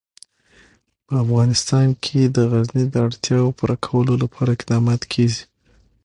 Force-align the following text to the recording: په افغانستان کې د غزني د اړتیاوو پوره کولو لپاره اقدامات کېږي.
په 1.05 1.13
افغانستان 1.23 1.87
کې 2.03 2.21
د 2.35 2.37
غزني 2.51 2.85
د 2.89 2.95
اړتیاوو 3.07 3.55
پوره 3.57 3.75
کولو 3.85 4.13
لپاره 4.23 4.49
اقدامات 4.57 5.01
کېږي. 5.13 5.43